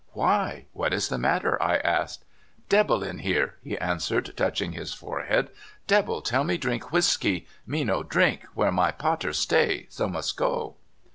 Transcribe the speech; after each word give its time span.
"Why, 0.23 0.65
what 0.73 0.93
is 0.95 1.09
the 1.09 1.19
matter?" 1.19 1.61
I 1.61 1.77
asked. 1.77 2.25
Debbil 2.69 3.03
in 3.03 3.19
here," 3.19 3.57
he 3.63 3.77
answered, 3.77 4.33
touching 4.35 4.71
his 4.71 4.95
forehead.'' 4.95 5.49
Debbil 5.91 6.23
tell 6.23 6.43
me 6.43 6.57
drink 6.57 6.91
whisky; 6.91 7.45
me 7.67 7.83
no 7.83 8.01
drink 8.01 8.47
where 8.55 8.71
my 8.71 8.91
pather 8.91 9.31
stay, 9.31 9.85
so 9.91 10.09
must 10.09 10.35
go." 10.37 10.77